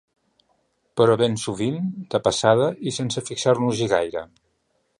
[1.01, 1.77] Però ben sovint
[2.15, 4.25] de passada i sense fixar-nos-hi gaire.